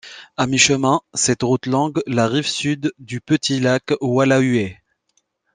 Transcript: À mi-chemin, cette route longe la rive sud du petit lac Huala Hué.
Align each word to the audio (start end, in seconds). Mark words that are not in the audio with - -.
À 0.35 0.47
mi-chemin, 0.47 1.01
cette 1.13 1.43
route 1.43 1.67
longe 1.67 1.93
la 2.07 2.27
rive 2.27 2.47
sud 2.47 2.91
du 2.97 3.21
petit 3.21 3.59
lac 3.59 3.89
Huala 4.01 4.39
Hué. 4.41 4.79